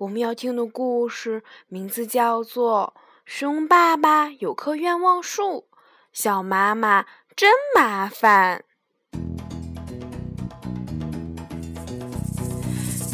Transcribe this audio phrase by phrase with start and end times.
[0.00, 2.92] 我们要听的故事名字叫做
[3.24, 5.64] 《熊爸爸有棵愿望树》，
[6.12, 8.62] 小妈妈真麻烦。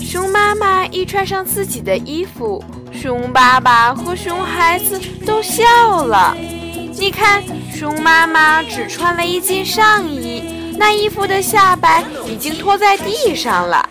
[0.01, 2.61] 熊妈妈一穿上自己的衣服，
[2.93, 6.37] 熊爸爸和熊孩子都笑了。
[6.37, 13.89] 你看，熊妈妈只穿了一件上衣，那衣服的下摆已经拖在地上了。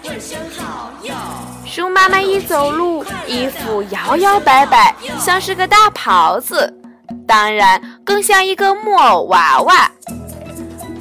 [1.71, 6.70] 熊妈妈一走路，衣服摇摇摆摆，像是个大袍子，
[7.26, 9.90] 当然更像一个木偶娃娃。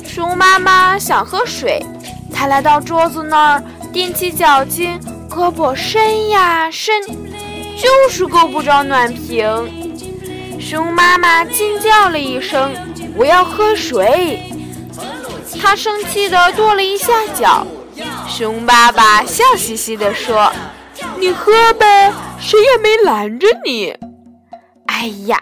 [0.05, 1.85] 熊妈妈想喝水，
[2.33, 10.61] 她来到桌子那儿，踮起脚尖，胳膊伸呀伸，就是够不着暖瓶。
[10.61, 12.73] 熊妈妈惊叫了一声
[13.19, 14.41] ：“我要喝水！”
[15.61, 17.67] 她生气地跺了一下脚。
[18.31, 20.53] 熊爸爸笑嘻嘻地说
[21.19, 23.93] ：“你喝呗，谁也没拦着你。”
[24.87, 25.37] 哎呀，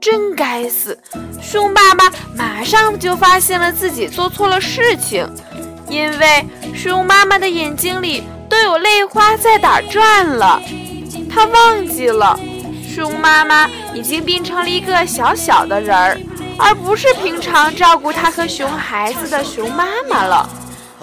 [0.00, 0.98] 真该死！
[1.40, 5.24] 熊爸爸马上就发现了自己做错了事情，
[5.88, 10.60] 因为熊妈妈的眼睛里都有泪花在打转了。
[11.30, 12.38] 他忘记了，
[12.84, 16.20] 熊妈妈已经变成了一个小小的人儿，
[16.58, 20.48] 而不是平常照顾他和熊孩子的熊妈妈了。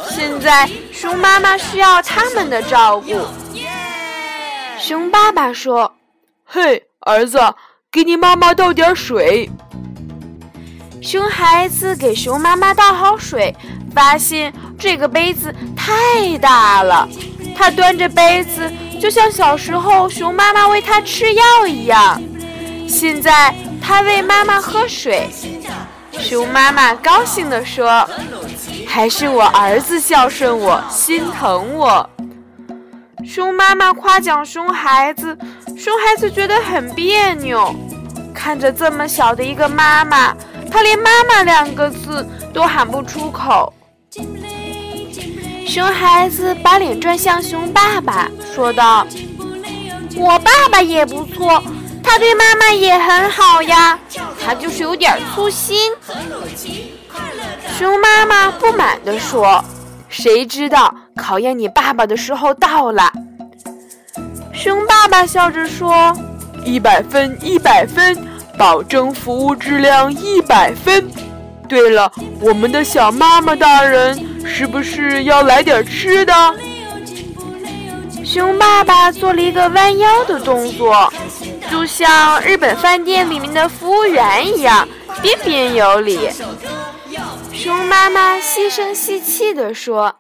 [0.08, 3.25] 现在熊妈妈需要他们的照顾。
[4.78, 5.94] 熊爸爸说
[6.45, 7.39] ：“嘿，儿子，
[7.92, 9.50] 给你妈妈倒点水。”
[11.02, 13.55] 熊孩子给熊妈妈倒好水，
[13.93, 17.08] 发现这个杯子太大了。
[17.55, 22.21] 他端着杯子，就像小时候熊妈妈喂他吃药一样。
[22.88, 25.30] 现在他喂妈妈喝水。
[26.11, 28.09] 熊妈妈高兴地说。
[28.92, 32.10] 还是我儿子孝顺我，心疼我。
[33.23, 35.38] 熊妈妈夸奖熊孩子，
[35.77, 37.73] 熊孩子觉得很别扭。
[38.33, 40.36] 看着这么小的一个妈妈，
[40.72, 43.72] 他连“妈妈”两个字都喊不出口。
[45.67, 49.06] 熊孩子把脸转向熊爸爸，说道
[50.17, 51.64] ：“我爸爸也不错，
[52.09, 53.99] 他对妈妈也很好呀，
[54.43, 55.92] 他就是有点粗心。”
[57.77, 59.64] 熊妈妈不满地说
[60.09, 63.14] ：“谁知道考验你爸爸的时候到了？”
[64.52, 66.11] 熊爸爸笑着说
[66.65, 68.17] ：“一百分，一百分，
[68.58, 71.08] 保证服务质量一百分。
[71.67, 76.33] 对了，我们的小妈妈大人是不是要来点吃的？”
[78.26, 81.11] 熊爸爸做了一个弯腰的动作，
[81.80, 84.86] 就像日本饭店里面的服务员一样，
[85.22, 86.30] 彬彬有礼。
[87.54, 90.14] 熊妈妈细声细气地说：“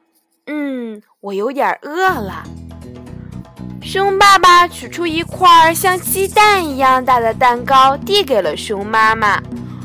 [0.47, 2.45] 嗯，我有点饿了。”
[3.83, 9.37] 熊爸爸取出一块像鸡蛋一样大的蛋糕，递给了熊妈妈。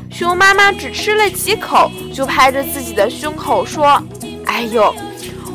[0.09, 4.01] 熊妈妈只吃了几口，就拍着自己的胸口说
[4.47, 4.95] ：“哎呦，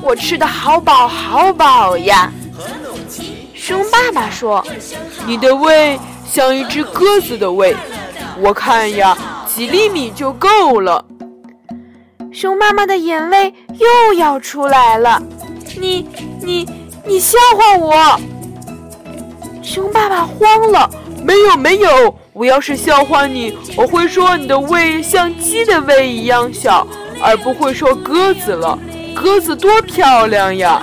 [0.02, 2.30] 我吃的好饱好饱呀！”
[3.54, 4.62] 熊爸爸说
[5.26, 5.98] ：“你的胃
[6.32, 7.74] 像一只鸽子的胃，
[8.38, 11.04] 我看呀，几厘米就够了。”
[12.32, 15.20] 熊妈妈的眼泪又要出来了，
[15.76, 16.06] 你、
[16.40, 16.68] 你、
[17.04, 18.20] 你笑话我！
[19.60, 20.88] 熊爸爸慌了，
[21.24, 26.86] 没有没有，我要是笑话你，我会说你的胃像鸡的胃一样小，
[27.20, 28.78] 而不会说鸽子了。
[29.16, 30.80] 鸽子多漂亮呀！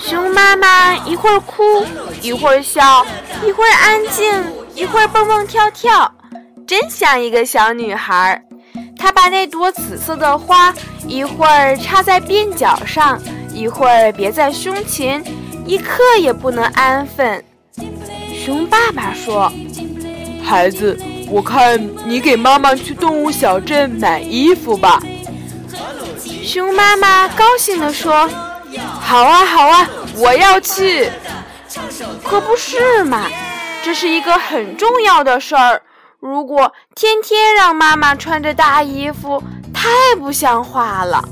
[0.00, 1.84] 熊妈妈一会儿哭，
[2.24, 3.04] 一会儿笑，
[3.46, 4.42] 一会儿安静，
[4.74, 6.10] 一会儿蹦蹦跳跳，
[6.66, 8.42] 真像一个小女孩。
[8.98, 10.72] 她把那朵紫色的花
[11.06, 13.20] 一会儿插在鬓角上，
[13.52, 15.22] 一会儿别在胸前，
[15.66, 17.44] 一刻也不能安分。
[18.34, 19.52] 熊爸爸说
[20.42, 20.98] ：“孩子，
[21.28, 24.98] 我看你给妈妈去动物小镇买衣服吧。”
[26.42, 28.26] 熊妈妈高兴地说
[28.98, 29.86] ：“好啊，好啊，
[30.16, 31.10] 我要去。”
[32.24, 33.26] 可不是嘛，
[33.84, 35.80] 这是一个很重要的事儿。
[36.18, 39.40] 如果天天让妈妈穿着大衣服，
[39.72, 41.22] 太不像话了。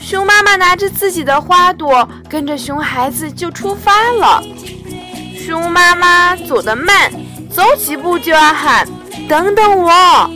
[0.00, 4.42] 熊妈妈拿着自己的花朵，跟着熊孩子就出发了。
[5.36, 7.12] 熊妈妈走得慢，
[7.52, 8.88] 走几步就要喊
[9.28, 10.30] ：“等等我！”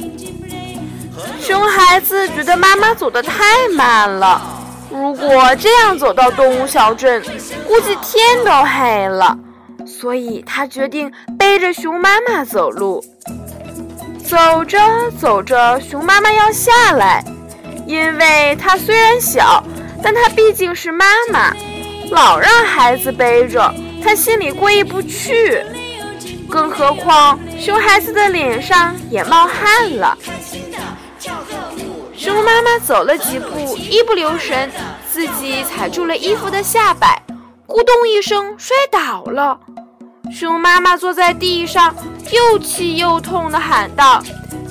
[1.40, 4.42] 熊孩子觉得妈妈走得太慢了，
[4.90, 7.22] 如果这样走到动物小镇，
[7.66, 9.38] 估计天都黑了。
[9.86, 13.04] 所以他决定背着熊妈妈走路。
[14.24, 14.78] 走着
[15.20, 17.22] 走着，熊妈妈要下来，
[17.86, 19.62] 因为她虽然小，
[20.02, 21.54] 但她毕竟是妈妈，
[22.10, 25.62] 老让孩子背着，她心里过意不去。
[26.48, 30.16] 更何况，熊孩子的脸上也冒汗了。
[32.16, 34.70] 熊妈妈走了几步，一不留神，
[35.10, 37.20] 自己踩住了衣服的下摆，
[37.72, 39.58] 咕咚一声摔倒了。
[40.30, 41.94] 熊妈妈坐在地上，
[42.30, 44.22] 又气又痛地喊道：“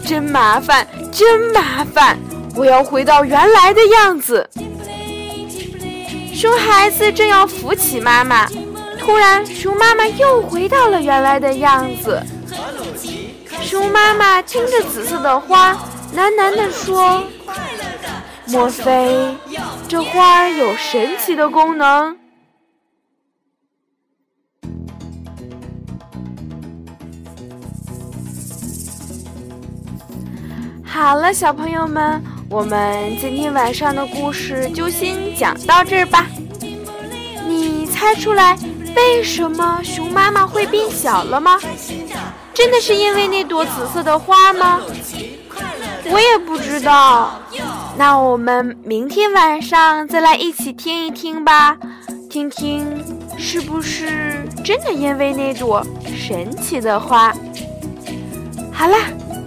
[0.05, 2.19] 真麻烦，真麻烦！
[2.55, 4.47] 我要回到原来的样子。”
[6.31, 8.47] 熊孩子正要扶起妈妈，
[8.99, 12.21] 突然，熊妈妈又回到了原来的样子。
[13.63, 15.73] 熊妈妈听着紫色的花，
[16.15, 17.23] 喃喃地说
[18.45, 19.35] ：“莫非
[19.87, 22.15] 这花有神奇的功能？”
[30.91, 36.27] 好了，小朋友们，我们今天晚上的故事就先讲到这儿吧。
[37.47, 38.57] 你猜出来
[38.93, 41.57] 为什么熊妈妈会变小了吗？
[42.53, 44.81] 真的是因为那朵紫色的花吗？
[46.11, 47.39] 我也不知道。
[47.95, 51.77] 那我们明天晚上再来一起听一听吧，
[52.29, 52.85] 听听
[53.37, 57.33] 是不是真的因为那朵神奇的花。
[58.73, 58.97] 好啦，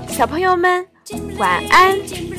[0.09, 0.87] 小朋友们。
[1.39, 2.34] 晚安。